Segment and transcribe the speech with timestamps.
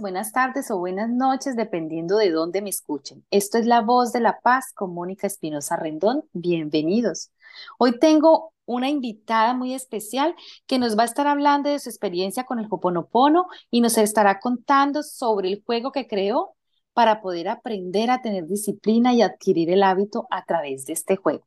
[0.00, 3.24] buenas tardes o buenas noches, dependiendo de dónde me escuchen.
[3.30, 6.24] Esto es La Voz de la Paz con Mónica Espinosa Rendón.
[6.32, 7.30] Bienvenidos.
[7.78, 10.34] Hoy tengo una invitada muy especial
[10.66, 14.40] que nos va a estar hablando de su experiencia con el Hoponopono y nos estará
[14.40, 16.54] contando sobre el juego que creó
[16.94, 21.46] para poder aprender a tener disciplina y adquirir el hábito a través de este juego.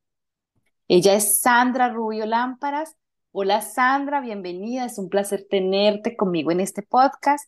[0.87, 2.95] Ella es Sandra Rubio Lámparas.
[3.31, 4.85] Hola Sandra, bienvenida.
[4.85, 7.43] Es un placer tenerte conmigo en este podcast.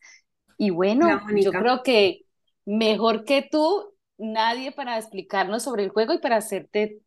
[0.57, 2.21] Y bueno, yo creo que
[2.65, 6.99] mejor que tú, nadie para explicarnos sobre el juego y para hacerte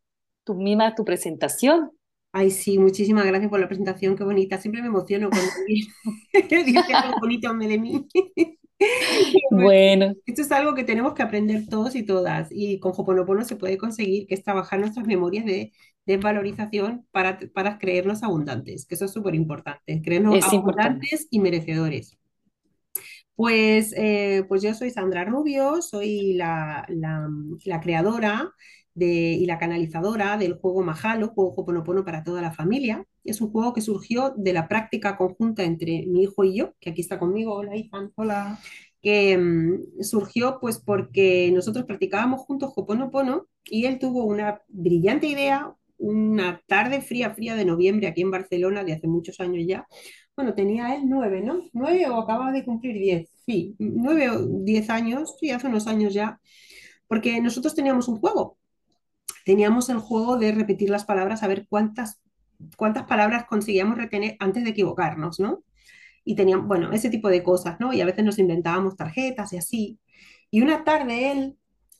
[0.43, 1.91] tú misma tu presentación.
[2.33, 4.57] Ay, sí, muchísimas gracias por la presentación, qué bonita.
[4.57, 5.51] Siempre me emociono cuando
[6.65, 8.07] dice algo bonito de mí.
[9.51, 12.47] Bueno, Esto es algo que tenemos que aprender todos y todas.
[12.49, 15.71] Y con Hoponopono se puede conseguir, que es trabajar nuestras memorias de
[16.07, 20.87] desvalorización para, para creernos abundantes, que eso es súper importante, creernos es importante.
[20.87, 22.17] abundantes y merecedores.
[23.41, 27.27] Pues, eh, pues yo soy Sandra Rubio, soy la, la-
[27.65, 28.53] la creadora
[28.93, 33.03] de, y la canalizadora del juego Mahalo, juego Hoponopono para toda la familia.
[33.23, 36.91] Es un juego que surgió de la práctica conjunta entre mi hijo y yo, que
[36.91, 37.55] aquí está conmigo.
[37.55, 38.11] Hola, Ethan.
[38.15, 38.59] Hola.
[39.01, 45.75] Que mm, surgió pues porque nosotros practicábamos juntos Hoponopono y él tuvo una brillante idea
[46.03, 49.85] una tarde fría, fría de noviembre aquí en Barcelona, de hace muchos años ya
[50.35, 51.61] bueno, tenía él nueve, ¿no?
[51.73, 56.13] Nueve o acababa de cumplir diez, sí, nueve o diez años, sí, hace unos años
[56.13, 56.39] ya,
[57.07, 58.57] porque nosotros teníamos un juego,
[59.45, 62.21] teníamos el juego de repetir las palabras, a ver cuántas,
[62.77, 65.63] cuántas palabras conseguíamos retener antes de equivocarnos, ¿no?
[66.23, 67.93] Y teníamos, bueno, ese tipo de cosas, ¿no?
[67.93, 69.99] Y a veces nos inventábamos tarjetas y así.
[70.51, 71.57] Y una tarde él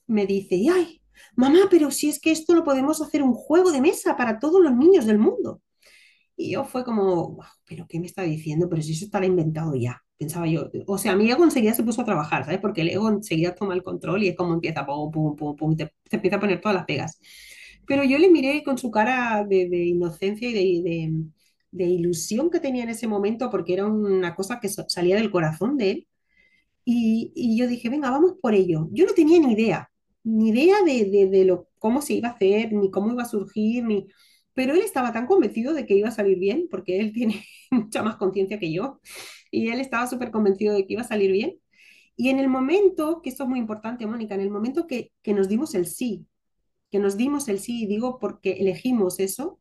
[0.08, 1.02] me dice, ay,
[1.36, 4.62] mamá, pero si es que esto lo podemos hacer un juego de mesa para todos
[4.62, 5.62] los niños del mundo.
[6.42, 8.70] Y yo fue como, "Guau, ¿pero qué me está diciendo?
[8.70, 10.70] Pero si eso estará inventado ya, pensaba yo.
[10.88, 12.60] O sea, mi ego enseguida se puso a trabajar, ¿sabes?
[12.60, 15.76] Porque el ego enseguida toma el control y es como empieza, pum, pum, pum, pum,
[15.78, 17.20] te, te empieza a poner todas las pegas.
[17.88, 20.54] Pero yo le miré con su cara de, inocencia y
[20.84, 21.14] de,
[21.72, 25.78] de- ilusión que tenía en ese momento, porque era una cosa que salía del corazón
[25.78, 26.08] de él.
[26.86, 28.90] Y, y yo dije, venga, vamos por ello.
[28.92, 29.92] Yo no tenía ni idea,
[30.24, 33.26] ni idea de, de, de lo, cómo se iba a hacer, ni cómo iba a
[33.26, 34.08] surgir, ni...
[34.54, 38.04] Pero él estaba tan convencido de que iba a salir bien, porque él tiene mucha
[38.04, 39.00] más conciencia que yo,
[39.52, 41.58] y él estaba súper convencido de que iba a salir bien.
[42.16, 45.34] Y en el momento, que esto es muy importante, Mónica, en el momento que, que
[45.34, 46.28] nos dimos el sí,
[46.92, 49.60] que nos dimos el sí, digo porque elegimos eso,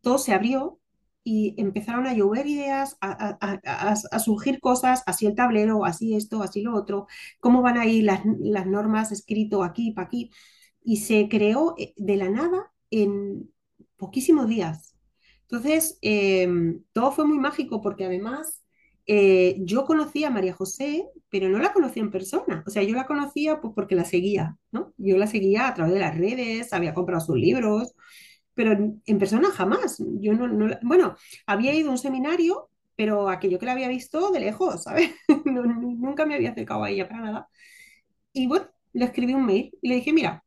[0.00, 0.80] todo se abrió
[1.24, 6.74] y empezaron a llover ideas, a, surgir cosas, así el tablero, así esto, así lo
[6.74, 7.06] otro,
[7.40, 10.30] cómo van a ir las, las normas escrito aquí, para aquí.
[10.82, 13.50] Y se creó eh, de la nada en
[14.04, 14.94] poquísimos días.
[15.42, 18.62] Entonces, em, todo fue muy mágico porque además
[19.06, 22.62] eh, yo conocía a María José, pero no la conocía en persona.
[22.66, 24.92] O sea, yo la conocía pues, porque la seguía, ¿no?
[24.98, 27.94] Yo la seguía a través de las redes, había comprado sus libros,
[28.54, 30.02] pero en, persona jamás.
[30.20, 31.16] Yo no, no bueno,
[31.46, 35.10] había ido a un seminario, pero aquello que la había visto de lejos, ¿sabes?
[35.46, 37.48] Nunca me había acercado a ella para nada.
[38.32, 40.43] Y bueno, le escribí un mail y le dije, mira,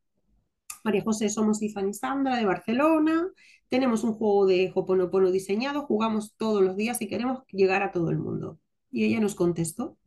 [0.87, 3.27] María José, somos Ifan y Sandra de Barcelona,
[3.67, 8.09] tenemos un juego de Hoponopono diseñado, jugamos todos los días y queremos llegar a todo
[8.09, 8.57] el mundo.
[8.89, 9.97] Y ella nos contestó.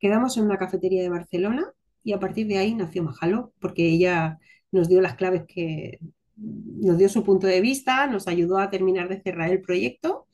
[0.00, 1.72] Quedamos en una cafetería de Barcelona
[2.02, 4.40] y a partir de ahí nació Mahalo, porque ella
[4.72, 6.00] nos dio las claves que
[6.34, 10.26] nos dio su punto de vista, nos ayudó a terminar de cerrar el proyecto,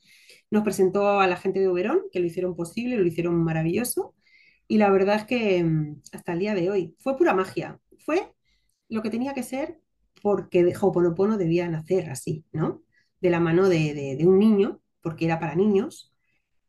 [0.49, 4.15] nos presentó a la gente de Oberón, que lo hicieron posible, lo hicieron maravilloso,
[4.67, 8.33] y la verdad es que mm, hasta el día de hoy fue pura magia, fue
[8.89, 9.79] lo que tenía que ser
[10.21, 12.83] porque de Ho'oponopono debía nacer así, ¿no?
[13.21, 16.13] De la mano de, de- un niño, porque era para niños,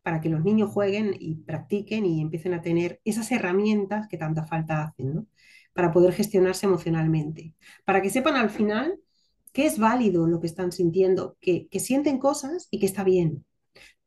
[0.03, 4.45] para que los niños jueguen y practiquen y empiecen a tener esas herramientas que tanta
[4.47, 5.27] falta hacen, ¿no?
[5.75, 8.99] Para poder gestionarse emocionalmente, para que sepan al final
[9.53, 13.45] que es válido lo que están sintiendo, que, que sienten cosas y que está bien,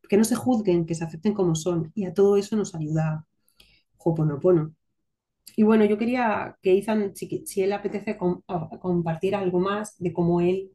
[0.10, 1.92] que no se juzguen, que se acepten como son.
[1.96, 3.26] Y a todo eso nos ayuda
[3.98, 4.76] Ho'oponopono.
[5.56, 8.18] Y bueno, yo quería que Ethan, si, si él apetece
[8.82, 10.72] compartir algo más de cómo él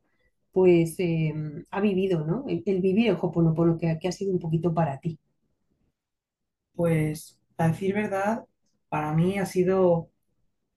[0.52, 1.34] pues eh,
[1.70, 2.44] ha vivido, ¿no?
[2.48, 5.18] El, el vivir el Ho'oponopono, que, que ha sido un poquito para ti.
[6.74, 8.44] Pues, a decir verdad,
[8.88, 10.10] para mí ha sido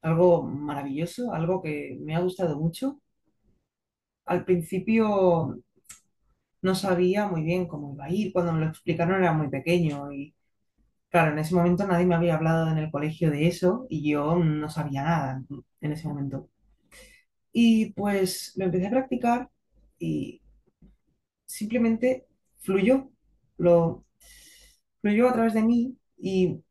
[0.01, 3.01] algo maravilloso, algo que me ha gustado mucho.
[4.25, 5.59] Al principio
[6.61, 10.11] no sabía muy bien cómo iba a ir, cuando me lo explicaron era muy pequeño
[10.11, 10.33] y
[11.09, 14.35] claro, en ese momento nadie me había hablado en el colegio de eso y yo
[14.37, 15.43] no sabía nada
[15.81, 16.49] en ese momento.
[17.51, 19.49] Y pues lo empecé a practicar
[19.99, 20.41] y
[21.45, 22.27] simplemente
[22.59, 23.09] fluyó,
[23.57, 24.05] lo
[25.01, 26.61] fluyó a través de mí y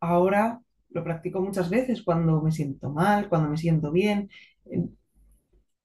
[0.00, 4.30] ahora lo practico muchas veces cuando me siento mal, cuando me siento bien.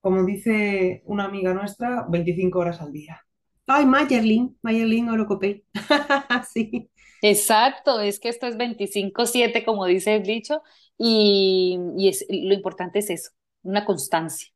[0.00, 3.20] Como dice una amiga nuestra, 25 horas al día.
[3.66, 5.64] Ay, Mayerlin, Mayerlin Orocopé.
[6.52, 6.90] Sí,
[7.22, 10.62] Exacto, es que esto es veinticinco siete como dice el dicho,
[10.96, 13.30] y, y es, lo importante es eso,
[13.62, 14.48] una constancia.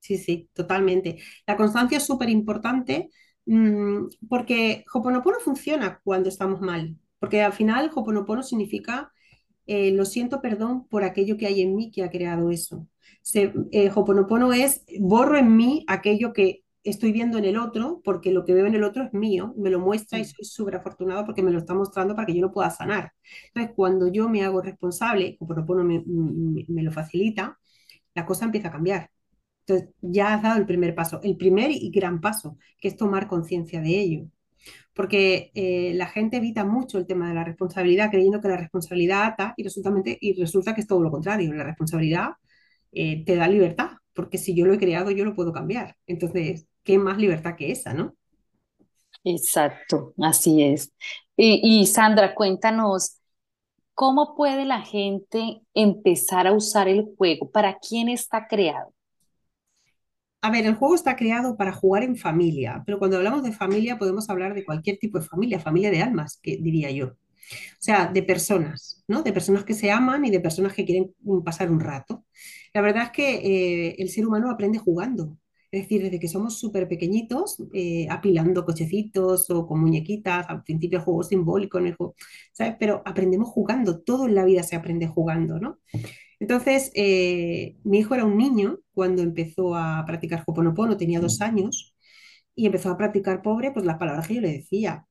[0.00, 1.18] sí, sí, totalmente.
[1.46, 3.10] La constancia es súper importante
[3.46, 6.96] mm, porque Hoponopono funciona cuando estamos mal.
[7.18, 9.12] Porque al final Hoponopono significa
[9.68, 12.88] eh, lo siento, perdón por aquello que hay en mí que ha creado eso.
[13.22, 18.30] Se, eh, Hoponopono es borro en mí aquello que estoy viendo en el otro, porque
[18.32, 21.24] lo que veo en el otro es mío, me lo muestra y soy súper afortunado
[21.24, 23.12] porque me lo está mostrando para que yo lo pueda sanar.
[23.48, 27.58] Entonces, cuando yo me hago responsable, Hoponopono me, me, me lo facilita,
[28.14, 29.10] la cosa empieza a cambiar.
[29.66, 33.28] Entonces, ya has dado el primer paso, el primer y gran paso, que es tomar
[33.28, 34.28] conciencia de ello
[34.94, 39.24] porque eh, la gente evita mucho el tema de la responsabilidad, creyendo que la responsabilidad
[39.24, 41.52] ata y, resultamente, y resulta que es todo lo contrario.
[41.52, 42.30] La responsabilidad
[42.92, 45.96] eh, te da libertad, porque si yo lo he creado, yo lo puedo cambiar.
[46.06, 48.16] Entonces, ¿qué más libertad que esa, no?
[49.24, 50.92] Exacto, así es.
[51.36, 53.18] Y, y Sandra, cuéntanos,
[53.94, 57.50] ¿cómo puede la gente empezar a usar el juego?
[57.50, 58.92] ¿Para quién está creado?
[60.42, 63.98] A ver, el juego está creado para jugar en familia, pero cuando hablamos de familia
[63.98, 67.06] podemos hablar de cualquier tipo de familia, familia de almas, que diría yo.
[67.08, 67.16] O
[67.80, 69.22] sea, de personas, ¿no?
[69.22, 71.14] De personas que se aman y de personas que quieren
[71.44, 72.26] pasar un rato.
[72.74, 75.38] La verdad es que eh, el ser humano aprende jugando.
[75.74, 80.98] Es decir, desde que somos súper pequeñitos, eh, apilando cochecitos o con muñequitas, al principio
[80.98, 82.14] el juego simbólico, en el juego,
[82.52, 82.76] ¿sabes?
[82.78, 85.78] Pero aprendemos jugando, todo en la vida se aprende jugando, ¿no?
[86.40, 91.94] Entonces, eh, mi hijo era un niño cuando empezó a practicar Hoponopono, tenía dos años,
[92.54, 95.06] y empezó a practicar pobre, pues las palabras que yo le decía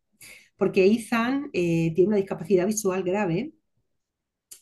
[0.58, 3.54] porque Ethan eh, tiene una discapacidad visual grave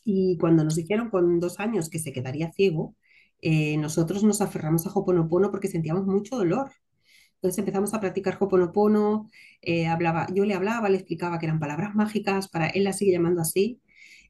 [0.04, 2.96] y cuando nos dijeron con dos años que se quedaría ciego,
[3.42, 6.70] eh, nosotros nos aferramos a Hoponopono porque sentíamos mucho dolor.
[7.36, 9.28] Entonces empezamos a practicar Hoponopono,
[9.62, 13.12] eh, hablaba, yo le hablaba, le explicaba que eran palabras mágicas, para él las sigue
[13.12, 13.80] llamando así,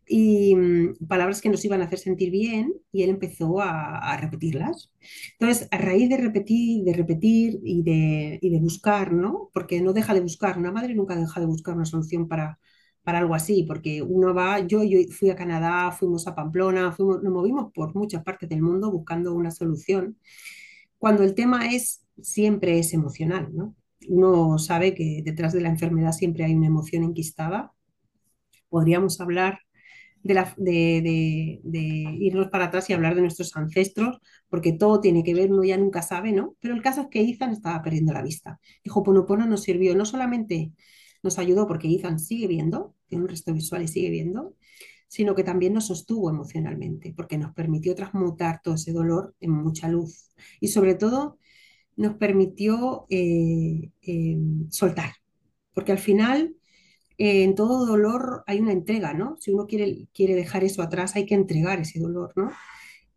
[0.07, 4.17] y mm, palabras que nos iban a hacer sentir bien, y él empezó a, a
[4.17, 4.93] repetirlas.
[5.39, 9.51] Entonces, a raíz de repetir, de repetir y de, y de buscar, ¿no?
[9.53, 12.59] Porque no deja de buscar, una madre nunca deja de buscar una solución para,
[13.03, 17.23] para algo así, porque uno va, yo, yo fui a Canadá, fuimos a Pamplona, fuimos,
[17.23, 20.19] nos movimos por muchas partes del mundo buscando una solución,
[20.99, 23.75] cuando el tema es, siempre es emocional, ¿no?
[24.09, 27.73] Uno sabe que detrás de la enfermedad siempre hay una emoción enquistada.
[28.69, 29.61] Podríamos hablar
[30.23, 31.81] de, de, de,
[32.21, 35.77] irnos para atrás y hablar de nuestros ancestros, porque todo tiene que ver, uno ya
[35.77, 36.55] nunca sabe, ¿no?
[36.61, 38.61] Pero el caso es que Ethan estaba perdiendo la vista.
[38.85, 40.73] Y Hoponopono nos sirvió, no solamente
[41.23, 44.57] nos ayudó porque Ethan sigue viendo, tiene un resto visual y sigue viendo,
[45.09, 49.89] sino que también nos sostuvo emocionalmente, porque nos permitió transmutar todo ese dolor en mucha
[49.89, 50.31] luz.
[50.61, 51.39] Y sobre todo
[51.97, 54.39] nos permitió eh, eh,
[54.71, 55.13] soltar,
[55.75, 56.57] porque al final
[57.19, 59.37] eh, en todo dolor hay una entrega, ¿no?
[59.39, 62.51] Si uno quiere, quiere dejar eso atrás, hay que entregar ese dolor, ¿no?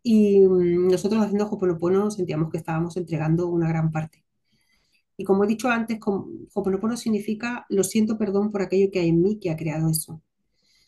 [0.02, 4.25] Y mm, nosotros haciendo Hoponopono sentíamos que estábamos entregando una gran parte.
[5.16, 5.98] Y como he dicho antes,
[6.54, 10.22] Hoponopono significa lo siento, perdón por aquello que hay en mí que ha creado eso.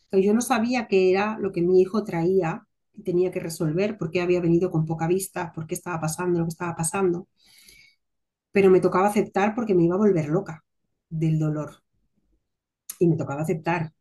[0.05, 3.99] Entonces, yo no sabía qué era lo que mi hijo traía y tenía que resolver,
[3.99, 7.29] por qué había venido con poca vista, por qué estaba pasando lo que estaba pasando,
[8.53, 10.65] pero me tocaba aceptar porque me iba a volver loca
[11.09, 11.83] del dolor
[12.99, 13.93] y me tocaba aceptar.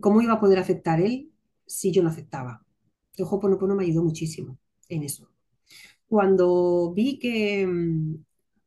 [0.00, 1.30] ¿Cómo iba a poder aceptar él
[1.66, 2.64] si yo no aceptaba?
[3.16, 4.58] El Ho'oponopono me ayudó muchísimo
[4.88, 5.28] en eso.
[6.08, 8.16] Cuando vi que, mm,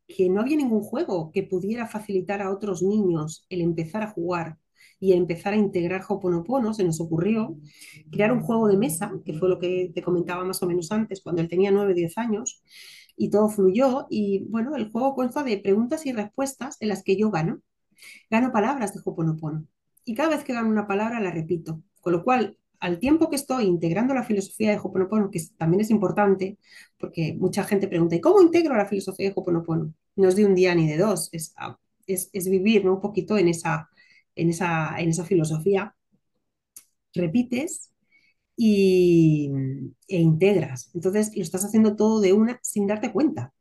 [0.07, 4.57] que no había ningún juego que pudiera facilitar a otros niños el empezar a jugar
[4.99, 7.57] y empezar a integrar Ho'oponopono, se nos ocurrió
[8.11, 11.21] crear un juego de mesa, que fue lo que te comentaba más o menos antes,
[11.21, 12.63] cuando él tenía 9 o 10 años,
[13.17, 14.07] y todo fluyó.
[14.09, 17.61] Y bueno, el juego consta de preguntas y respuestas en las que yo gano.
[18.29, 19.65] Gano palabras de Ho'oponopono.
[20.05, 21.81] Y cada vez que gano una palabra la repito.
[22.01, 25.89] Con lo cual, al tiempo que estoy integrando la filosofía de Ho'oponopono, que también es
[25.91, 26.57] importante,
[26.97, 29.93] porque mucha gente pregunta, ¿y cómo integro la filosofía de Ho'oponopono?
[30.15, 31.77] No es de un día ni de dos, es, a-
[32.07, 32.95] es, es vivir, ¿no?
[32.95, 33.89] un poquito en esa,
[34.35, 35.95] en esa, en esa filosofía.
[37.13, 37.91] Repites
[38.57, 39.51] y,
[40.07, 40.91] e integras.
[40.95, 43.53] Entonces, lo estás haciendo todo de una sin darte cuenta.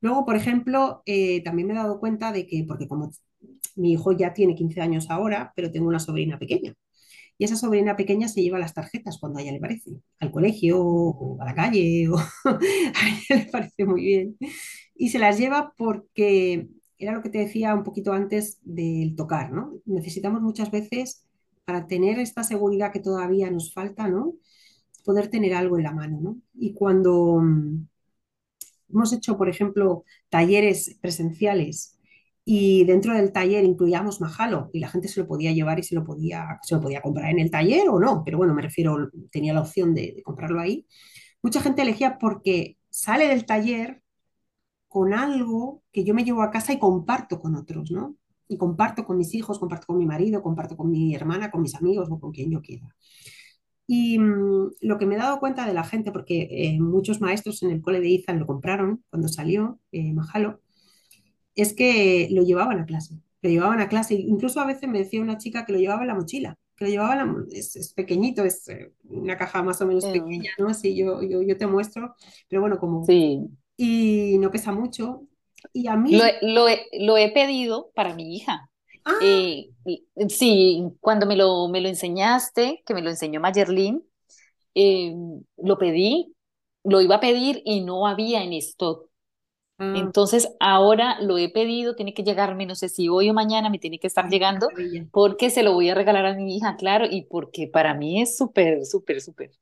[0.00, 3.10] Luego, por ejemplo, eh, también me he dado cuenta de que, porque como
[3.76, 6.74] mi hijo ya tiene 15 años ahora, pero tengo una sobrina pequeña.
[7.38, 10.80] Y esa sobrina pequeña se lleva las tarjetas cuando a ella le parece, al colegio
[10.80, 14.36] o a la calle, o a ella le parece muy bien.
[14.94, 19.52] Y se las lleva porque era lo que te decía un poquito antes del tocar,
[19.52, 19.74] ¿no?
[19.84, 21.24] Necesitamos muchas veces
[21.64, 24.34] para tener esta seguridad que todavía nos falta, ¿no?
[25.04, 26.40] Poder tener algo en la mano, ¿no?
[26.54, 27.86] Y cuando mm,
[28.90, 31.95] hemos hecho, por ejemplo, talleres presenciales
[32.48, 35.96] y dentro del taller incluíamos Mahalo y la gente se lo podía llevar y se
[35.96, 39.10] lo podía, se lo podía comprar en el taller o no, pero bueno, me refiero,
[39.32, 40.86] tenía la opción de, comprarlo ahí.
[41.42, 44.00] Mucha gente elegía porque sale del taller
[44.86, 48.16] con algo que yo me llevo a casa y comparto con otros, ¿no?
[48.46, 51.74] Y comparto con mis hijos, comparto con mi marido, comparto con mi hermana, con mis
[51.74, 52.94] amigos o con quien yo quiera.
[53.88, 57.62] Y mm, lo que me he dado cuenta de la gente, porque eh, muchos maestros
[57.64, 60.60] en el cole de Izan lo compraron cuando salió eh, Mahalo,
[61.56, 63.20] es que lo llevaban a clase.
[63.42, 64.14] Lo llevaban a clase.
[64.14, 66.90] Incluso a veces me decía una chica que lo llevaba en la mochila, que lo
[66.92, 70.68] llevaba en la, es, es pequeñito, es eh, una caja más o menos pequeña, ¿no?
[70.68, 72.14] Así yo, yo, yo te muestro,
[72.48, 73.12] pero bueno, como...
[73.12, 75.28] sí, Y no pesa mucho.
[75.72, 78.70] Y a mí, lo he- lo he pedido para mi hija.
[79.04, 79.70] ah, Eh,
[80.28, 84.04] sí, cuando me lo, me lo enseñaste, que me lo enseñó Mayerlin,
[84.74, 85.14] eh,
[85.58, 86.34] lo pedí,
[86.84, 89.05] lo iba a pedir y no había en stock.
[89.78, 93.70] Ah, Entonces ahora lo he pedido, tiene que llegarme, no sé si hoy o mañana
[93.70, 94.72] me tiene que estar ay, qué llegando,
[95.10, 98.36] porque se lo voy a regalar a mi hija, claro, y porque para mí es
[98.36, 99.52] súper, súper, súper.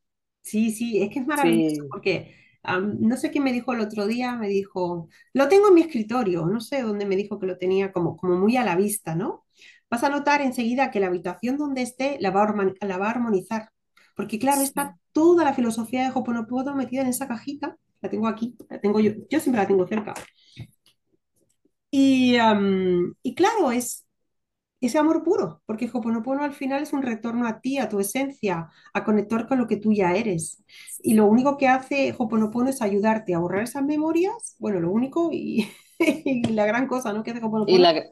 [0.42, 2.34] Sí, sí, es que es maravilloso Sí, porque
[2.80, 6.46] no sé quién me dijo el otro día, me dijo, lo tengo en mi escritorio,
[6.46, 9.44] no sé dónde me dijo que lo tenía como, como muy a la vista, ¿no?
[9.90, 13.10] Vas a notar enseguida que la habitación donde esté la va a, la va a
[13.10, 13.70] armonizar,
[14.16, 18.56] porque claro, está toda la filosofía de Hoponopono metida en esa cajita, la tengo aquí,
[18.70, 20.14] la tengo yo, yo siempre la tengo cerca.
[21.90, 22.36] Y,
[23.22, 24.06] y claro, es
[24.80, 28.70] ese amor puro, porque Hoponopono al final es un retorno a ti, a tu esencia,
[28.94, 30.64] a conectar con lo que tú ya eres.
[31.02, 35.30] Y lo único que hace Hoponopono es ayudarte a borrar esas memorias, bueno, lo único
[35.32, 35.70] y,
[36.00, 37.24] y la gran cosa, ¿no?
[37.24, 38.04] que hace Y Hoponopono, la,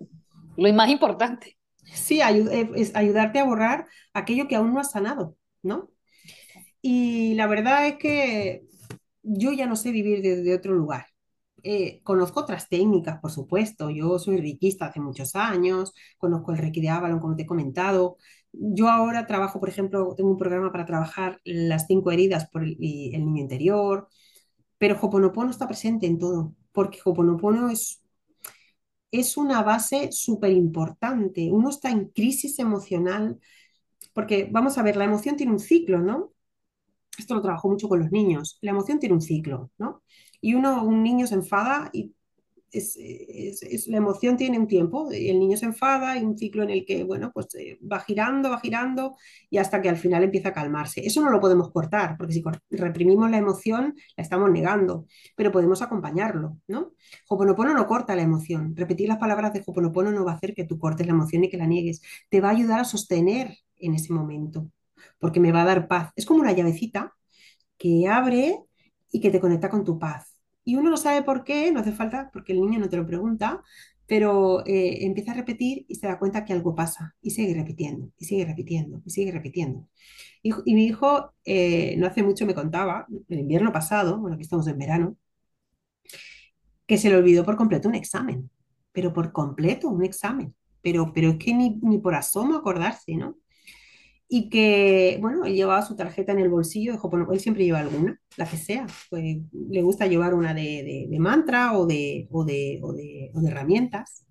[0.57, 1.59] lo más importante.
[1.95, 5.91] sí, ayu- eh, es ayudarte a borrar aquello que aún no has sanado, ¿no?
[6.83, 8.65] Y la verdad es que
[9.23, 11.07] yo ya no sé vivir desde otro lugar.
[11.65, 13.91] Eh, conozco otras técnicas, por supuesto.
[13.91, 18.17] Yo soy reikista hace muchos años, conozco el Reiki de Avalon, como te he comentado.
[18.53, 22.73] Yo ahora trabajo, por ejemplo, tengo un programa para trabajar las cinco heridas por el,
[22.81, 24.09] el niño interior,
[24.79, 28.03] pero Hoponopono está presente en todo, porque Hoponopono es,
[29.11, 31.51] es una base súper importante.
[31.51, 33.39] Uno está en crisis emocional,
[34.15, 36.33] porque vamos a ver, la emoción tiene un ciclo, ¿no?
[37.19, 40.03] Esto lo trabajo mucho con los niños, la emoción tiene un ciclo, ¿no?
[40.41, 42.15] Y uno, un niño se enfada y
[42.73, 46.63] es, es- es- la emoción tiene un tiempo, el niño se enfada y un ciclo
[46.63, 49.17] en el que, bueno, pues eh, va girando, va girando
[49.51, 51.05] y hasta que al final empieza a calmarse.
[51.07, 55.83] Eso no lo podemos cortar, porque si reprimimos la emoción, la estamos negando, pero podemos
[55.83, 56.93] acompañarlo, ¿no?
[57.29, 58.75] Hoponopono no corta la emoción.
[58.77, 61.51] Repetir las palabras de Hoponopono no va a hacer que tú cortes la emoción y
[61.51, 62.01] que la niegues.
[62.31, 64.69] Te va a ayudar a sostener en ese momento,
[65.19, 66.13] porque me va a dar paz.
[66.17, 67.15] Es como una llavecita
[67.79, 68.59] que abre
[69.11, 70.37] y que te conecta con tu paz.
[70.65, 73.07] Y uno no sabe por qué, no hace falta, porque el niño no te lo
[73.07, 73.63] pregunta,
[74.07, 78.11] pero eh, empieza a repetir y se da cuenta que algo pasa y sigue repitiendo,
[78.19, 79.89] y sigue repitiendo, y sigue repitiendo.
[80.43, 84.67] Y, mi hijo eh, no hace mucho me contaba, el invierno pasado, bueno, aquí estamos
[84.67, 85.17] en verano,
[86.87, 88.51] que se le olvidó por completo un examen,
[88.93, 93.37] pero por completo un examen, pero, pero es que ni, ni por asomo acordarse, ¿no?
[94.35, 97.81] Y que, bueno, él llevaba su tarjeta en el bolsillo de Hoponopono, él siempre lleva
[97.81, 102.43] alguna, la que sea, pues le gusta llevar una de, de- mantra o de, o
[102.45, 104.27] de, o de, herramientas,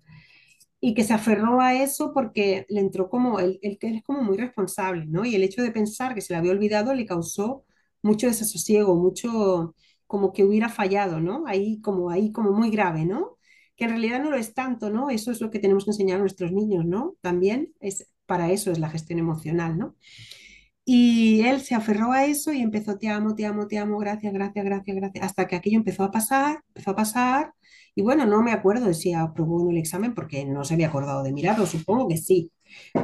[0.80, 4.36] y que se aferró a eso porque le entró como, él, él es como muy
[4.38, 5.24] responsable, ¿no?
[5.24, 7.64] Y el hecho de pensar que se le había olvidado le causó
[8.02, 9.74] mucho desasosiego, mucho
[10.06, 11.44] como que hubiera fallado, ¿no?
[11.46, 13.38] Ahí como, ahí como muy grave, ¿no?
[13.76, 15.10] Que en realidad no lo es tanto, ¿no?
[15.10, 17.16] Eso es lo que tenemos que enseñar a nuestros niños, ¿no?
[17.22, 19.96] También es, para eso es la gestión emocional, ¿no?
[20.84, 24.32] Y él se aferró a eso y empezó, te amo, te amo, te amo, gracias,
[24.32, 27.54] gracias, gracias, gracias, hasta que aquello empezó a pasar, empezó a pasar,
[27.94, 31.22] y bueno, no me acuerdo de si aprobó el examen porque no se había acordado
[31.22, 32.50] de mirarlo, supongo que sí,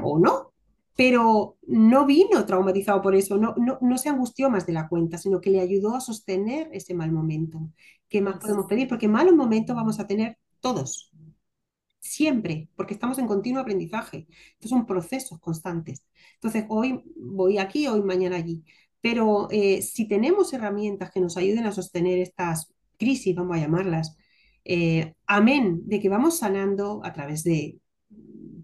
[0.02, 0.52] o no,
[0.96, 5.16] pero no vino traumatizado por eso, no, no, no se angustió más de la cuenta,
[5.16, 7.60] sino que le ayudó a sostener ese mal momento.
[8.08, 8.88] ¿Qué más podemos pedir?
[8.88, 11.12] Porque malos momentos vamos a tener todos,
[12.00, 14.26] siempre, porque estamos en continuo aprendizaje.
[14.54, 16.04] Estos son procesos constantes.
[16.34, 18.64] Entonces, hoy voy aquí, hoy mañana allí.
[19.00, 24.16] Pero eh, si tenemos herramientas que nos ayuden a sostener estas crisis, vamos a llamarlas,
[24.64, 27.78] eh, amén de que vamos sanando a través de,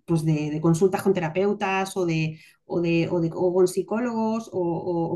[0.04, 4.60] pues de, consultas con terapeutas o de, o de, o con psicólogos o,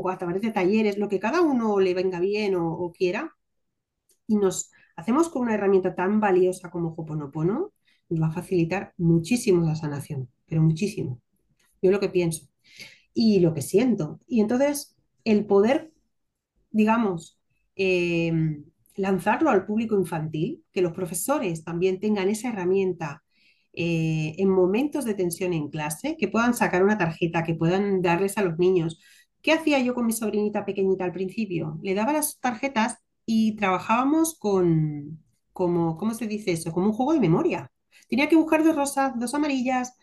[0.03, 3.35] o- a través de talleres, lo que cada uno le venga bien o, o quiera,
[4.27, 7.71] y nos hacemos con una herramienta tan valiosa como Hoponopono,
[8.11, 11.21] va a facilitar muchísimo la sanación, pero muchísimo.
[11.81, 12.47] Yo lo que pienso.
[13.13, 14.19] y lo que siento.
[14.27, 15.91] Y entonces el poder,
[16.71, 17.39] digamos,
[17.75, 18.31] eh,
[18.95, 23.23] lanzarlo al público infantil, que los profesores también tengan esa herramienta
[23.73, 28.37] eh, en momentos de tensión en clase, que puedan sacar una tarjeta, que puedan darles
[28.37, 28.99] a los niños.
[29.41, 31.79] ¿Qué hacía yo con mi sobrinita pequeñita al principio?
[31.83, 35.23] Le daba las tarjetas y trabajábamos con,
[35.53, 36.71] como, ¿cómo se dice eso?
[36.73, 37.71] Como un juego de memoria.
[38.09, 39.93] Tenía que buscar dos rosas, dos amarillas,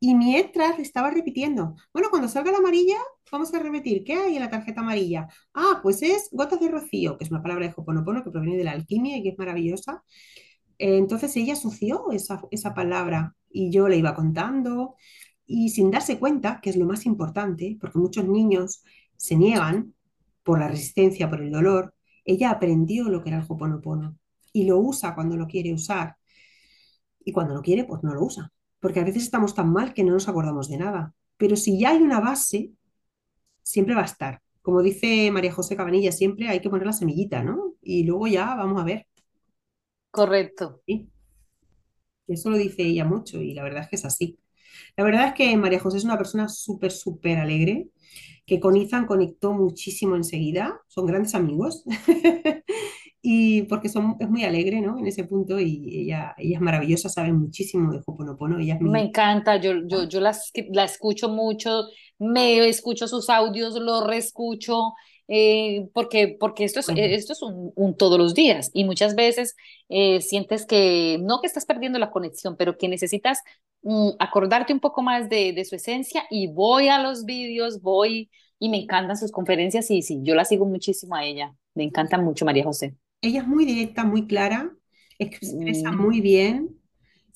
[0.00, 1.76] y mientras estaba repitiendo.
[1.92, 2.96] Bueno, cuando salga la amarilla,
[3.32, 4.04] vamos a repetir.
[4.04, 5.28] ¿Qué hay en la tarjeta amarilla?
[5.54, 8.64] Ah, pues es gotas de rocío, que es una palabra de Hoponopono que proviene de
[8.64, 10.04] la alquimia y que es maravillosa.
[10.78, 14.96] Eh, entonces ella asoció esa, esa palabra y yo le iba contando
[15.46, 18.82] y sin darse cuenta, que es lo más importante, porque muchos niños
[19.16, 19.94] se niegan
[20.42, 21.94] por la resistencia, por el dolor,
[22.24, 24.18] ella aprendió lo que era el Hoponopono
[24.52, 26.16] y lo usa cuando lo quiere usar.
[27.24, 28.52] Y cuando no quiere, pues no lo usa.
[28.80, 31.14] Porque a veces estamos tan mal que no nos acordamos de nada.
[31.36, 32.70] Pero si ya hay una base,
[33.62, 34.40] siempre va a estar.
[34.62, 37.74] Como dice María José Cabanilla, siempre hay que poner la semillita, ¿no?
[37.82, 39.06] Y luego ya vamos a ver.
[40.10, 40.80] Correcto.
[40.86, 41.10] ¿sí?
[42.26, 44.38] Eso lo dice ella mucho y la verdad es que es así.
[44.96, 47.88] La verdad es que María José es una persona súper, súper alegre,
[48.46, 51.84] que con Izan conectó muchísimo enseguida, son grandes amigos,
[53.26, 54.98] y porque son, es muy alegre, ¿no?
[54.98, 58.80] En ese punto, y ella, ella es maravillosa, sabe muchísimo de Hoponopono, ella es.
[58.82, 61.84] Me encanta, yo, yo, yo las, la escucho mucho,
[62.18, 64.92] me escucho sus audios, los reescucho,
[65.26, 69.14] eh, porque, porque esto es, Bueno, esto es un, un todos los días y muchas
[69.14, 69.56] veces
[69.88, 73.40] eh, sientes que no que estás perdiendo la conexión, pero que necesitas
[73.82, 78.30] mm, acordarte un poco más de, de su esencia y voy a los vídeos, voy
[78.58, 82.18] y me encantan sus conferencias y sí, yo la sigo muchísimo a ella, me encanta
[82.18, 82.94] mucho María José.
[83.24, 84.72] Ella es muy directa, muy clara,
[85.18, 86.80] expresa Mm, muy bien,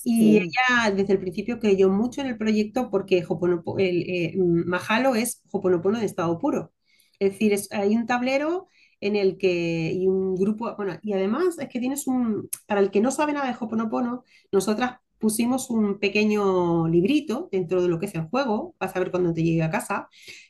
[0.04, 4.34] y sí, ella desde el principio creyó mucho en el proyecto porque Hoponopo- el, eh,
[4.38, 6.72] Mahalo es Hoponopono de estado puro.
[7.18, 8.68] Es decir, es- hay un tablero
[9.00, 12.90] en el que, y un grupo, bueno, y además es que tienes un, para el
[12.90, 18.06] que no sabe nada de Hoponopono, nosotras pusimos un pequeño librito dentro de lo que
[18.06, 20.08] es el juego, vas a ver cuando te llegue a casa,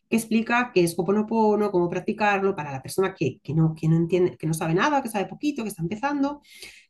[0.09, 3.97] que explica qué es Hoponopono, cómo practicarlo para la persona que, que no, que no
[3.97, 6.41] entiende, que no sabe nada, que sabe poquito, que está empezando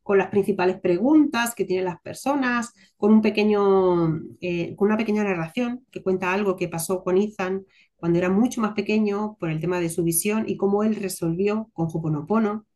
[0.08, 5.22] con las principales preguntas que tienen las personas, con un pequeño, eh, con una pequeña
[5.22, 9.60] narración que cuenta algo que pasó con Ethan cuando era mucho más pequeño por el
[9.60, 12.66] tema de su visión y cómo él resolvió con Hoponopono.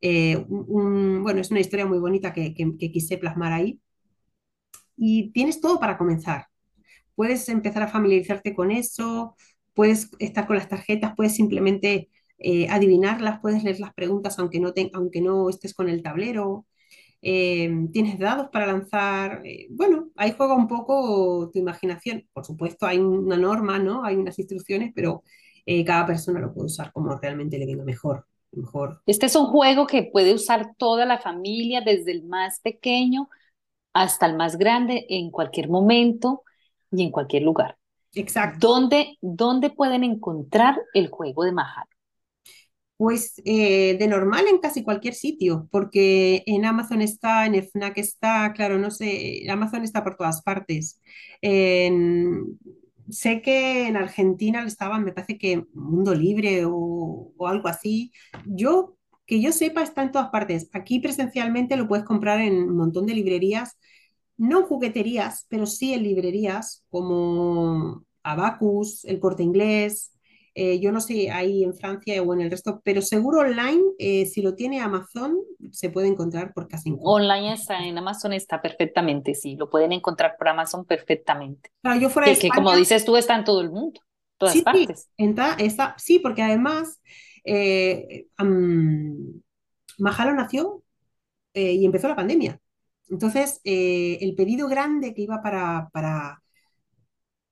[0.00, 3.80] Eh, bueno, es una historia muy bonita que, que, que quise plasmar ahí.
[4.96, 6.46] Y tienes todo para comenzar.
[7.16, 9.34] Puedes empezar a familiarizarte con eso,
[9.74, 14.72] puedes estar con las tarjetas, puedes simplemente eh, adivinarlas, puedes leer las preguntas aunque no,
[14.72, 16.66] te- aunque no estés con el tablero
[17.22, 19.42] eh, tienes dados para lanzar.
[19.44, 22.26] eh, bueno, ahí juega un poco tu imaginación.
[22.32, 24.04] Por supuesto, hay una norma, ¿no?
[24.04, 25.22] Hay unas instrucciones, pero
[25.86, 28.26] cada persona lo puede usar como realmente le venga mejor.
[28.52, 29.02] Mejor.
[29.06, 33.28] Este es un juego que puede usar toda la familia, desde el más pequeño
[33.94, 36.44] hasta el más grande, en cualquier momento
[36.92, 37.78] y en cualquier lugar.
[38.14, 38.68] Exacto.
[38.68, 41.90] ¿Dónde, dónde pueden encontrar el juego de Mahalo?
[42.96, 48.52] Pues eh, de normal en casi cualquier sitio, porque en Amazon está, en FNAC está,
[48.52, 51.00] claro, no sé, Amazon está por todas partes.
[51.40, 52.58] En-
[53.08, 58.12] sé que en Argentina estaban, me parece que Mundo Libre o, o algo así.
[58.46, 58.96] Yo,
[59.26, 60.68] que yo sepa, está en todas partes.
[60.74, 63.78] Aquí presencialmente lo puedes comprar en un montón de librerías,
[64.40, 70.12] no en jugueterías, pero sí en librerías como Abacus, El Corte Inglés.
[70.54, 74.26] Eh, yo no sé ahí en Francia o en el resto, pero seguro online, eh,
[74.26, 75.36] si lo tiene Amazon,
[75.70, 76.92] se puede encontrar por casi.
[77.00, 81.70] Online está en Amazon, está perfectamente, sí, lo pueden encontrar por Amazon perfectamente.
[81.82, 84.00] Claro, yo fuera de Que, que como dices tú, está en todo el mundo,
[84.38, 85.08] todas sí, sí, partes.
[85.18, 87.00] entra, está, sí, porque además
[87.44, 89.40] eh, am,
[89.98, 90.82] Mahalo nació
[91.54, 92.60] eh, y empezó la pandemia.
[93.10, 96.42] Entonces, eh, el pedido grande que iba para, para,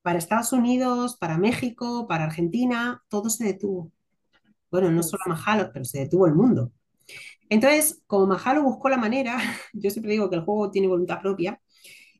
[0.03, 3.93] para Estados Unidos, para México, para Argentina, todo se detuvo.
[4.71, 6.73] Bueno, no solo Mahalo, pero se detuvo el mundo.
[7.49, 9.39] Entonces, como Mahalo buscó la manera,
[9.73, 11.61] yo siempre digo que el juego tiene voluntad propia,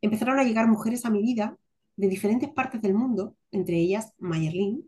[0.01, 1.57] empezaron a llegar mujeres a mi vida
[1.97, 4.85] de diferentes partes del mundo, entre ellas Mayerlin,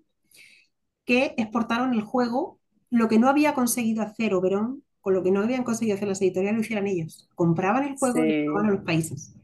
[1.05, 2.61] que exportaron el juego,
[2.91, 6.21] lo que no había conseguido hacer Oberón, con lo que no habían conseguido hacer las
[6.23, 7.29] editoriales, lo hicieran ellos.
[7.35, 8.71] Compraban el juego y lo a Sí.
[8.71, 9.35] los países.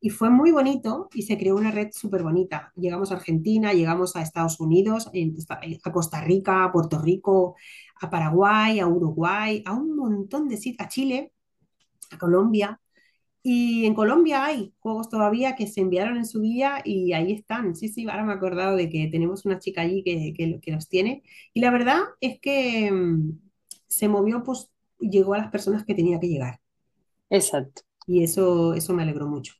[0.00, 2.72] Y fue muy bonito y se creó una red súper bonita.
[2.76, 5.36] Llegamos a Argentina, llegamos a Estados Unidos, en-
[5.84, 7.56] a Costa Rica, a Puerto Rico,
[8.00, 11.32] a Paraguay, a Uruguay, a un montón de sitios, a Chile,
[12.10, 12.80] a Colombia.
[13.42, 17.76] Y en Colombia hay juegos todavía que se enviaron en su día y ahí están.
[17.76, 20.72] Sí, sí, ahora me he acordado de que tenemos una chica allí que, que, que
[20.72, 21.24] los tiene.
[21.54, 23.40] Y la verdad es que mm,
[23.88, 24.71] se movió, pues
[25.10, 26.60] llegó a las personas que tenía que llegar.
[27.30, 27.82] Exacto.
[28.06, 29.54] Y eso, eso me alegró mucho.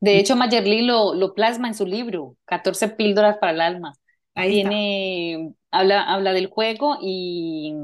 [0.00, 3.94] De hecho, Mayerly lo, lo plasma en su libro, 14 píldoras para el alma.
[4.34, 4.70] Ahí está.
[4.70, 7.74] Tiene, habla, habla del juego y,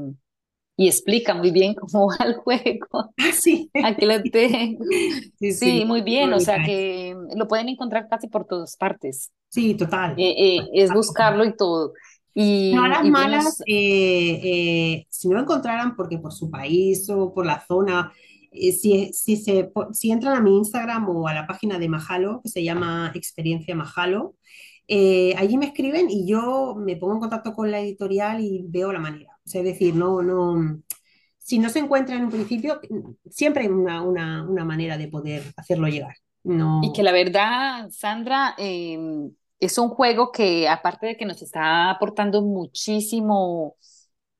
[0.77, 3.13] y explica muy bien cómo va el juego.
[3.17, 3.71] Ah, sí.
[3.81, 4.85] Aquí lo tengo.
[5.39, 5.85] Sí, Sí, sí.
[5.85, 9.31] muy bien, o sea que lo pueden encontrar casi por todas partes.
[9.49, 10.17] Sí, total.
[10.17, 11.93] Eh, eh, es buscarlo y todo.
[12.69, 16.49] No, a Y, las y malas, eh, eh, si no lo encontraran, porque por su
[16.49, 18.11] país o por la zona,
[18.51, 22.41] eh, si, si, se, si entran a mi Instagram o a la página de Mahalo,
[22.41, 24.35] que se llama Experiencia Mahalo,
[24.87, 28.91] eh, allí me escriben y yo me pongo en contacto con la editorial y veo
[28.91, 29.37] la manera.
[29.45, 30.81] O sea, es decir, no, no,
[31.37, 32.79] si no se encuentra en un principio,
[33.29, 36.15] siempre hay una, una, una manera de poder hacerlo llegar.
[36.79, 38.97] y que No, la verdad, Sandra, eh,
[39.65, 43.77] es un juego que aparte de que nos está aportando muchísimo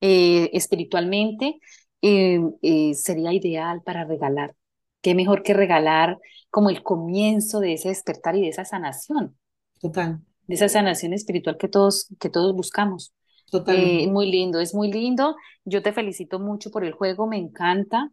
[0.02, 1.60] eh, espiritualmente,
[2.02, 4.54] eh, eh, sería ideal para regalar.
[5.02, 6.18] Qué mejor que regalar
[6.50, 9.38] como el comienzo de ese despertar y de esa sanación,
[9.80, 13.14] total, de esa sanación espiritual que todos, que todos buscamos.
[13.50, 14.08] Totalmente.
[14.08, 15.36] muy lindo, es muy lindo.
[15.64, 18.12] Yo te felicito mucho por el juego, me encanta.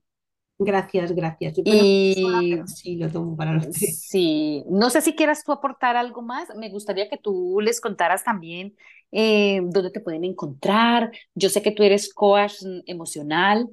[0.60, 1.54] Gracias, gracias.
[1.56, 1.64] Yo
[2.10, 4.10] sola, Y pero sí lo tomo para los tres.
[4.10, 6.48] sí, no sé si quieras tú aportar algo más.
[6.56, 8.76] Me gustaría que tú les contaras también
[9.12, 11.12] eh, dónde te pueden encontrar.
[11.34, 12.54] Yo sé que tú eres coach
[12.86, 13.68] emocional.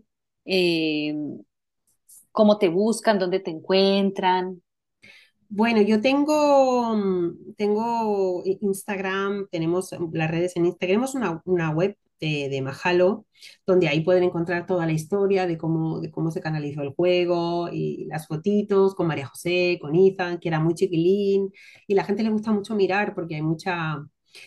[0.46, 1.14] eh,
[2.32, 4.62] cómo te buscan, dónde te encuentran.
[5.50, 11.98] Bueno, yo tengo, mm, tengo Instagram, tenemos las redes en Instagram, tenemos una, una web
[12.20, 13.26] de, de Mahalo,
[13.66, 18.06] donde ahí pueden encontrar toda la historia de cómo, cómo se canalizó el juego y
[18.08, 21.52] las fotitos con María José, con Ethan, que era muy chiquilín,
[21.88, 23.98] y la gente le gusta mucho mirar porque hay mucha...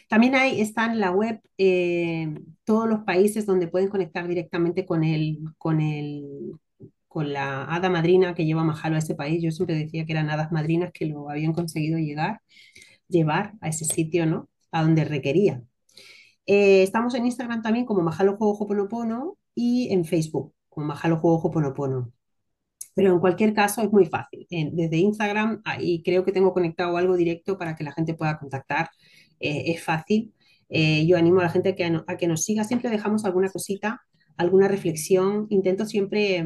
[0.09, 2.33] También hay, está en la web eh,
[2.65, 6.53] todos los países donde pueden conectar directamente con el, con el,
[7.09, 9.43] con la hada madrina que lleva Mahalo a ese país.
[9.43, 12.41] Yo siempre decía que eran hadas madrinas que lo habían conseguido llegar,
[13.09, 14.49] llevar a ese sitio, ¿no?
[14.73, 15.63] A donde requería.
[16.47, 21.39] Eh, estamos en Instagram también como Mahalo Juego Hoponopono y en Facebook como Mahalo Juego
[21.39, 22.13] Hoponopono.
[22.95, 24.47] Pero en cualquier caso es muy fácil.
[24.51, 28.91] Desde Instagram, ahí creo que tengo conectado algo directo para que la gente pueda contactar.
[29.41, 30.35] Eh, es fácil.
[30.69, 32.65] Eh, yo animo a la gente a que, no- a que nos siga.
[32.65, 34.03] Siempre dejamos alguna cosita,
[34.37, 35.47] alguna reflexión.
[35.51, 36.45] Intento siempre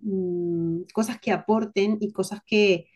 [0.00, 2.86] mm, cosas que aporten y cosas que,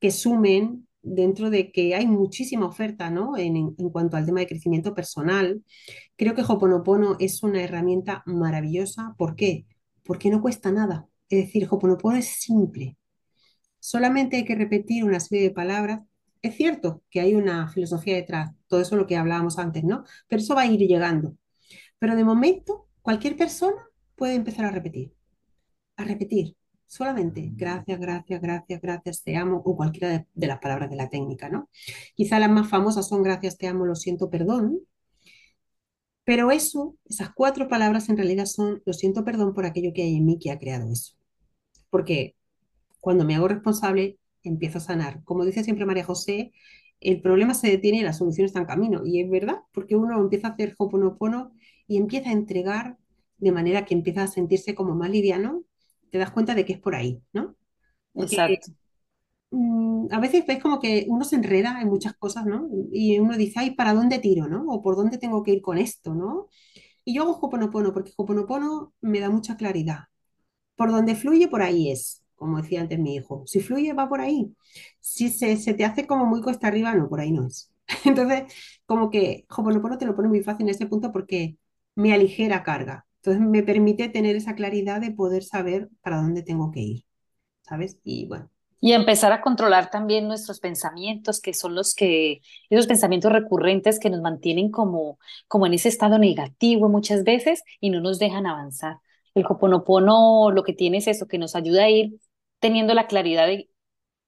[0.00, 3.36] que sumen dentro de que hay muchísima oferta, ¿no?
[3.36, 5.62] En, en- cuanto al tema de crecimiento personal.
[6.16, 9.14] Creo que Hoponopono es una herramienta maravillosa.
[9.18, 9.66] ¿Por qué?
[10.04, 11.08] Porque no cuesta nada.
[11.28, 12.96] Es decir, Hoponopono es simple.
[13.80, 16.02] Solamente hay que repetir una serie de palabras.
[16.42, 20.04] Es cierto que hay una filosofía detrás, todo eso lo que hablábamos antes, ¿no?
[20.28, 21.36] Pero eso va a ir llegando.
[21.98, 23.76] Pero de momento, cualquier persona
[24.16, 25.14] puede empezar a repetir
[25.96, 26.56] a repetir
[26.92, 31.48] solamente gracias, gracias, gracias, gracias, te amo, o cualquiera de, las palabras de la técnica,
[31.48, 31.70] ¿no?
[32.14, 34.80] Quizá las más famosas son gracias, te amo, lo siento, perdón,
[36.24, 40.16] pero eso, esas cuatro palabras en realidad son lo siento, perdón por aquello que hay
[40.16, 41.14] en mí que ha creado eso.
[41.90, 42.36] Porque
[43.00, 45.24] cuando me hago responsable, empiezo a sanar.
[45.24, 46.52] Como dice siempre María José,
[47.00, 49.02] el problema se detiene y la solución está en camino.
[49.04, 51.52] Y es verdad, porque uno empieza a hacer Hoponopono
[51.86, 52.98] y empieza a entregar
[53.38, 55.64] de manera que empieza a sentirse como más liviano,
[56.12, 57.56] te das cuenta de que es por ahí, ¿no?
[58.14, 58.72] Porque Exacto.
[59.50, 62.68] mm, a veces ves como que uno se enreda en muchas cosas, ¿no?
[62.92, 64.64] Y uno dice, ay, ¿para dónde tiro, no?
[64.68, 66.48] O ¿por dónde tengo que ir con esto, no?
[67.04, 70.00] Y yo hago Hoponopono porque Hoponopono me da mucha claridad.
[70.76, 73.44] Por donde fluye, por ahí es, como decía antes mi hijo.
[73.46, 74.54] Si fluye, va por ahí.
[75.00, 77.72] Si se, se te hace como muy cuesta arriba, no, por ahí no es.
[78.04, 78.44] Entonces,
[78.86, 81.56] como que Hoponopono te lo pone muy fácil en ese punto porque
[81.94, 83.06] me aligera carga.
[83.22, 87.04] Entonces, me permite tener esa claridad de poder saber para dónde tengo que ir,
[87.62, 87.98] ¿sabes?
[88.04, 93.30] Y bueno, Y empezar a controlar también nuestros pensamientos, que son los que, esos pensamientos
[93.32, 98.18] recurrentes que nos mantienen como, como en ese estado negativo muchas veces y no nos
[98.18, 98.96] dejan avanzar.
[99.34, 102.18] El Hoponopono lo que tiene es eso, que nos ayuda a ir
[102.58, 103.70] teniendo la claridad de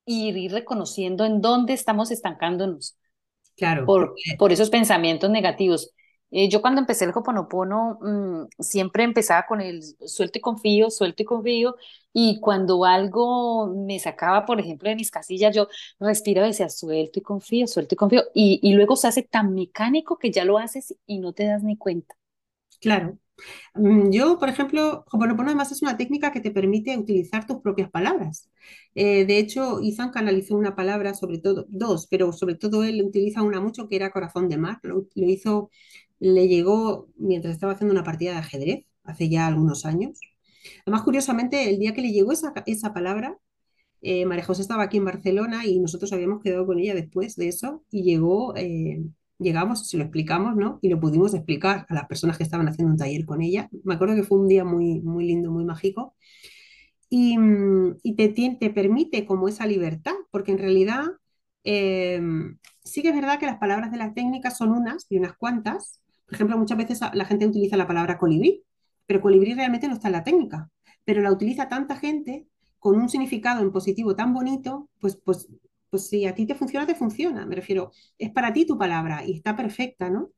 [0.06, 2.96] ir, ir reconociendo en dónde estamos estancándonos
[3.56, 5.92] claro, por, por esos pensamientos negativos.
[6.36, 11.22] Eh, yo cuando empecé el Hoponopono, mm, siempre empezaba con el suelto y confío, suelto
[11.22, 11.76] y confío,
[12.12, 15.68] y cuando algo me sacaba, por ejemplo, de mis casillas, yo
[16.00, 19.54] respiraba y decía, suelto y confío, suelto y confío, y, y luego se hace tan
[19.54, 22.16] mecánico que ya lo haces y no te das ni cuenta.
[22.80, 23.18] claro.
[23.74, 27.90] Mm, Yo, por ejemplo, Ho'oponopono además es una técnica que te permite utilizar tus propias
[27.90, 28.50] palabras.
[28.94, 33.42] Eh, de hecho, Ethan canalizó una palabra, sobre todo, dos, pero sobre todo él utiliza
[33.42, 34.80] una mucho que era corazón de mar.
[34.84, 35.70] Lo hizo,
[36.20, 40.20] le llegó mientras estaba haciendo una partida de ajedrez, hace ya algunos años.
[40.86, 43.38] Además, curiosamente, el día que le llegó esa, esa palabra,
[44.02, 47.48] eh, María José estaba aquí en Barcelona y nosotros habíamos quedado con ella después de
[47.48, 49.02] eso y llegó, eh,
[49.38, 50.78] llegamos, se lo explicamos, ¿no?
[50.82, 53.68] Y lo pudimos explicar a las personas que estaban haciendo un taller con ella.
[53.84, 56.14] Me acuerdo que fue un día muy, muy lindo, muy mágico
[57.10, 57.36] y,
[58.02, 61.04] y te, te permite como esa libertad, porque en realidad
[61.64, 62.20] eh,
[62.84, 66.00] sí que es verdad que las palabras de la técnica son unas y unas cuantas.
[66.34, 68.64] Ejemplo, muchas veces la gente utiliza la palabra colibrí,
[69.06, 70.70] pero colibrí realmente no está en la técnica,
[71.04, 72.46] pero la utiliza tanta gente
[72.78, 75.48] con un significado en positivo tan bonito, pues, pues,
[75.90, 77.46] pues si a ti te funciona, te funciona.
[77.46, 80.30] Me refiero, es para ti tu palabra y está perfecta, ¿no?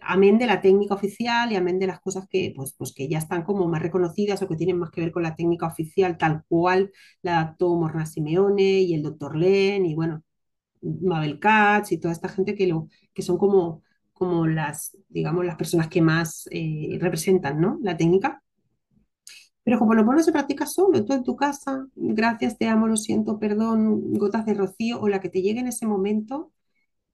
[0.00, 3.18] amén de la técnica oficial y amén de las cosas que, pues, pues que ya
[3.18, 6.44] están como más reconocidas o que tienen más que ver con la técnica oficial, tal
[6.48, 10.22] cual la adaptó Morna Simeone y el doctor Len y bueno,
[10.82, 13.82] Mabel Katz y toda esta gente que, lo, que son como,
[14.14, 17.78] como las, digamos, las personas que más eh, representan, ¿no?
[17.82, 18.42] La técnica.
[19.62, 23.38] Pero como lo se practica solo, tú en tu casa, gracias, te amo, lo siento,
[23.38, 26.52] perdón, gotas de rocío o la que te llegue en ese momento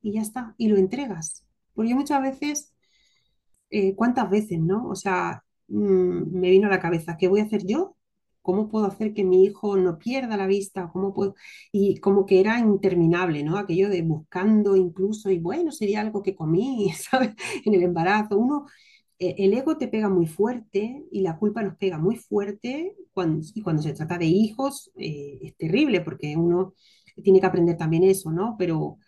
[0.02, 1.46] y ya está, y lo entregas.
[1.74, 2.74] Porque muchas veces
[3.70, 4.88] eh, ¿cuántas veces, no?
[4.88, 7.96] O sea, mm, me vino a la cabeza, ¿qué voy a hacer yo?
[8.42, 10.90] ¿Cómo puedo hacer que mi hijo no pierda la vista?
[10.92, 11.34] ¿Cómo puedo?
[11.72, 13.58] Y como que era interminable, ¿no?
[13.58, 17.32] Aquello de buscando incluso, y bueno, sería algo que comí, ¿sabes?
[17.64, 18.38] En el embarazo.
[18.38, 18.66] Uno,
[19.18, 23.46] eh, el ego te pega muy fuerte y la culpa nos pega muy fuerte cuando,
[23.54, 26.74] y cuando se trata de hijos, eh, es terrible porque uno
[27.22, 28.56] tiene que aprender también eso, ¿no?
[28.58, 28.98] Pero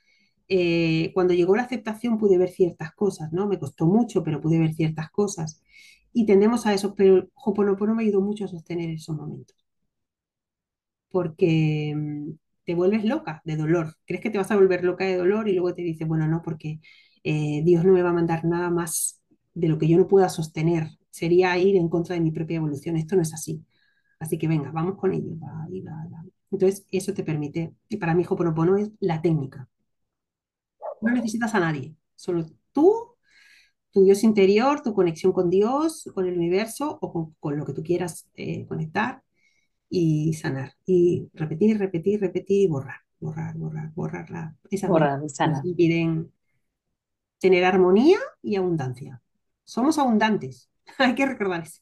[0.48, 3.46] eh, cuando llegó la aceptación pude ver ciertas cosas, ¿no?
[3.48, 5.62] Me costó mucho, pero pude ver ciertas cosas.
[6.14, 9.56] Y tendemos a eso, pero Ho'oponopono me ayudó mucho a sostener esos momentos,
[11.10, 12.30] porque mm,
[12.64, 13.96] te vuelves loca de dolor.
[14.06, 16.42] Crees que te vas a volver loca de dolor y luego te dices, bueno, no,
[16.42, 16.80] porque
[17.24, 19.20] eh, Dios no me va a mandar nada más
[19.54, 20.88] de lo que yo no pueda sostener.
[21.10, 22.96] Sería ir en contra de mi propia evolución.
[22.96, 23.64] Esto no es así.
[24.20, 25.36] Así que venga, vamos con ello.
[26.52, 29.68] Entonces, eso te permite, y para mí Ho'oponopono es la técnica.
[31.00, 33.01] No necesitas a nadie, solo tú,
[33.92, 37.74] tu Dios interior, tu conexión con Dios, con el universo o con, con lo que
[37.74, 39.22] tú quieras eh, conectar
[39.90, 40.74] y sanar.
[40.86, 45.36] Y repetir, repetir, repetir y borrar, borrar, borrar, borrar la- esas Borrar y que nos
[45.36, 45.64] sanar.
[45.64, 46.32] impiden
[47.38, 49.20] tener armonía y abundancia.
[49.64, 51.80] Somos abundantes, hay que recordar eso.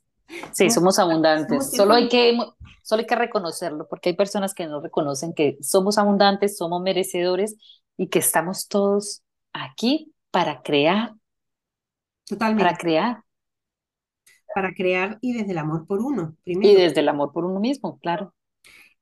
[0.53, 1.70] Sí, Somos, abundantes.
[1.75, 2.38] Solo hay que,
[2.83, 7.57] solo hay que reconocerlo, porque hay personas que no reconocen que somos abundantes, somos merecedores
[7.96, 11.14] y que estamos todos aquí para crear,
[12.55, 13.25] para Totalmente, crear.
[14.53, 16.77] para crear y desde el amor por uno, Y primero.
[16.77, 18.33] desde el amor por uno mismo, claro.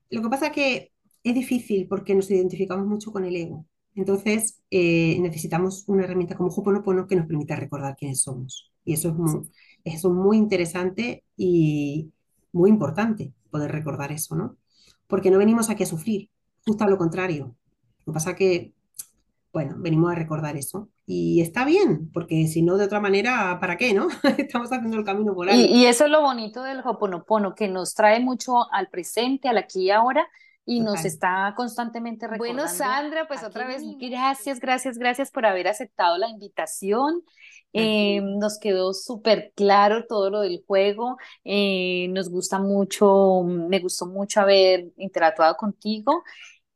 [0.09, 0.91] Lo que pasa es que
[1.23, 3.65] es difícil porque nos identificamos mucho con el ego.
[3.95, 8.71] Entonces, eh, necesitamos una herramienta como Ho'oponopono que nos permita recordar quiénes somos.
[8.85, 9.49] Y eso es muy,
[9.83, 12.11] eso es muy interesante y
[12.51, 14.57] muy importante poder recordar eso, ¿no?
[15.07, 16.29] Porque no venimos aquí a sufrir,
[16.65, 17.55] justo a lo contrario.
[18.05, 18.73] Lo que pasa es que,
[19.53, 20.89] bueno, venimos a recordar eso.
[21.11, 24.09] Y está bien, porque si no, de otra manera, ¿para qué, no?
[24.37, 25.65] Estamos haciendo el camino por Y, algo.
[25.65, 29.85] y eso es lo bonito del Hoponopono, que nos trae mucho al presente, al aquí
[29.85, 30.27] y ahora,
[30.65, 32.67] y nos está constantemente Bueno, recordando.
[32.67, 33.81] Sandra, pues otra vez.
[33.99, 37.23] Gracias, gracias, gracias por haber aceptado la invitación.
[37.73, 41.17] Eh, nos quedó súper claro todo lo del juego.
[41.43, 46.23] Eh, nos gusta mucho, me gustó mucho haber interactuado contigo.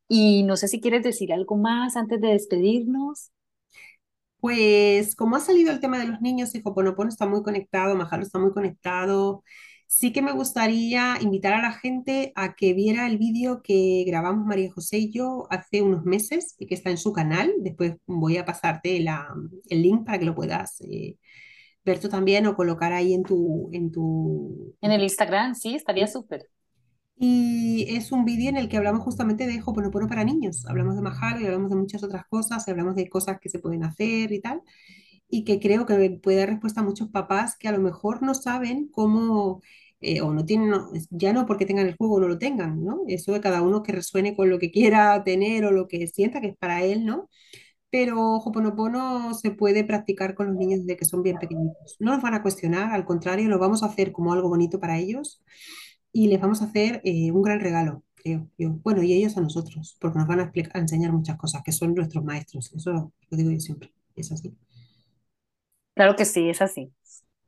[0.08, 3.30] Y no sé si quieres decir algo más antes de despedirnos.
[4.44, 8.24] Pues como ha salido el tema de los niños y Hoponopono está muy conectado, Mahalo
[8.24, 9.42] está muy conectado,
[9.88, 14.46] sí que me gustaría invitar a la gente a que viera el vídeo que grabamos
[14.46, 17.54] María José y yo hace unos meses y que está en su canal.
[17.62, 19.30] Después voy a pasarte la-
[19.70, 21.18] el link para que lo puedas eh,
[21.86, 26.06] ver tú también o colocar ahí en tu, en tu, En el Instagram, sí, estaría
[26.06, 26.48] súper.
[27.16, 30.66] Y es un vídeo en el que hablamos justamente de Ho'oponopono para niños.
[30.68, 33.60] Hablamos de Mahalo y hablamos de muchas otras cosas, y hablamos de cosas que se
[33.60, 34.62] pueden hacer y tal.
[35.30, 38.34] Y que creo que puede dar respuesta a muchos papás que a lo mejor no
[38.36, 39.62] saben cómo,
[40.02, 42.84] eh, o no tienen, no- ya no porque tengan el juego o no lo tengan,
[42.84, 43.02] ¿no?
[43.08, 46.42] Eso de cada uno que resuene con lo que quiera tener o lo que sienta
[46.42, 47.30] que es para él, ¿no?
[47.92, 51.96] Pero Ho'oponopono se puede practicar con los niños desde que son bien pequeñitos.
[52.00, 54.98] No los van a cuestionar, al contrario, lo vamos a hacer como algo bonito para
[55.00, 55.42] ellos
[56.14, 58.72] y les vamos a hacer eh, un gran regalo, creo yo.
[58.84, 61.96] Bueno, y ellos a nosotros, porque nos van a, a enseñar muchas cosas, que son
[61.96, 62.74] nuestros maestros.
[62.76, 64.56] Eso lo digo yo siempre, es así.
[65.96, 66.94] Claro que sí, es así.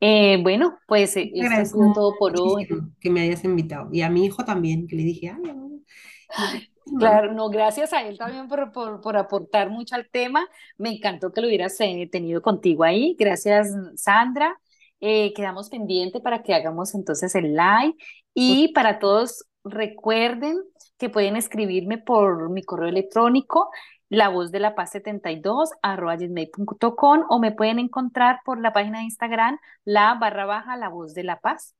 [0.00, 2.68] Eh, bueno, pues eh, esto ha agradezco sido todo por hoy.
[3.00, 3.88] que me hayas invitado.
[3.92, 5.42] Y a mi hijo también, que le dije, ay.
[6.98, 10.46] Claro, no, gracias a él también por, por, por aportar mucho al tema.
[10.78, 13.16] Me encantó que lo hubieras eh, tenido contigo ahí.
[13.18, 14.58] Gracias, Sandra.
[15.00, 17.94] Eh, quedamos pendientes para que hagamos entonces el live.
[18.38, 20.58] Y para todos, recuerden
[20.98, 23.70] que pueden escribirme por mi correo electrónico,
[24.08, 28.98] la voz de la paz 72 arroba gmail.com o me pueden encontrar por la página
[28.98, 31.74] de Instagram, la barra baja, la voz de la paz.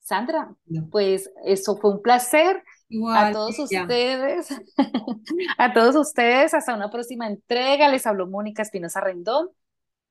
[0.00, 0.88] Sandra, No.
[0.90, 2.62] pues eso fue un placer.
[3.14, 3.82] A todos ya.
[3.82, 4.48] ustedes,
[5.58, 7.88] a todos ustedes, hasta una próxima entrega.
[7.88, 9.48] Les habló Mónica Espinosa Rendón.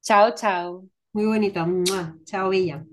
[0.02, 0.86] Chao, chao.
[1.14, 1.66] Muy bonito.
[2.26, 2.86] Chao, Bella.